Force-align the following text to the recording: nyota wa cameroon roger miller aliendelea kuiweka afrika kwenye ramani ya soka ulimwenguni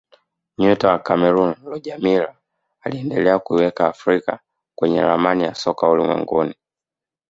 nyota 0.57 0.87
wa 0.91 0.99
cameroon 0.99 1.55
roger 1.65 1.99
miller 1.99 2.35
aliendelea 2.81 3.39
kuiweka 3.39 3.87
afrika 3.87 4.39
kwenye 4.75 5.01
ramani 5.01 5.43
ya 5.43 5.55
soka 5.55 5.89
ulimwenguni 5.89 6.55